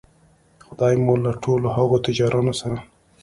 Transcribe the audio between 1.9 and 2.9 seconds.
تجارانو سره